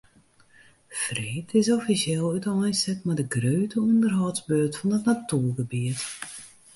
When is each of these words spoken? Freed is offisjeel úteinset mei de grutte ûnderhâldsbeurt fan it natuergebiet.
Freed 1.01 1.49
is 1.59 1.67
offisjeel 1.75 2.23
úteinset 2.35 2.99
mei 3.05 3.15
de 3.19 3.25
grutte 3.33 3.77
ûnderhâldsbeurt 3.85 4.73
fan 4.79 4.95
it 4.97 5.05
natuergebiet. 5.09 6.01